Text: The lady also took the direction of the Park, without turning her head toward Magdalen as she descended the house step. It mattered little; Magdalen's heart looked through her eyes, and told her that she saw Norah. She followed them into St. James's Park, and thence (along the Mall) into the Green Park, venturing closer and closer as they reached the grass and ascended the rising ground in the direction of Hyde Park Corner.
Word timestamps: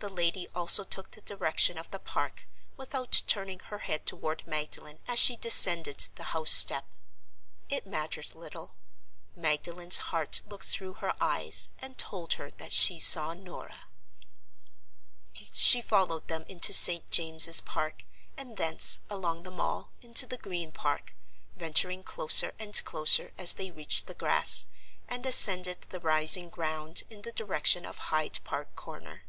The 0.00 0.10
lady 0.10 0.48
also 0.54 0.82
took 0.84 1.12
the 1.12 1.22
direction 1.22 1.78
of 1.78 1.90
the 1.92 2.00
Park, 2.00 2.46
without 2.76 3.22
turning 3.28 3.60
her 3.60 3.78
head 3.78 4.04
toward 4.04 4.46
Magdalen 4.46 4.98
as 5.06 5.18
she 5.18 5.36
descended 5.36 6.08
the 6.16 6.24
house 6.34 6.50
step. 6.50 6.84
It 7.70 7.86
mattered 7.86 8.34
little; 8.34 8.74
Magdalen's 9.36 9.96
heart 10.10 10.42
looked 10.44 10.66
through 10.66 10.94
her 10.94 11.14
eyes, 11.22 11.70
and 11.78 11.96
told 11.96 12.34
her 12.34 12.50
that 12.50 12.72
she 12.72 12.98
saw 12.98 13.32
Norah. 13.32 13.84
She 15.52 15.80
followed 15.80 16.26
them 16.26 16.44
into 16.48 16.72
St. 16.74 17.08
James's 17.10 17.60
Park, 17.62 18.04
and 18.36 18.56
thence 18.56 18.98
(along 19.08 19.44
the 19.44 19.52
Mall) 19.52 19.92
into 20.02 20.26
the 20.26 20.36
Green 20.36 20.72
Park, 20.72 21.14
venturing 21.56 22.02
closer 22.02 22.52
and 22.58 22.84
closer 22.84 23.32
as 23.38 23.54
they 23.54 23.70
reached 23.70 24.06
the 24.06 24.14
grass 24.14 24.66
and 25.08 25.24
ascended 25.24 25.80
the 25.88 26.00
rising 26.00 26.50
ground 26.50 27.04
in 27.08 27.22
the 27.22 27.32
direction 27.32 27.86
of 27.86 27.96
Hyde 28.10 28.40
Park 28.44 28.74
Corner. 28.74 29.22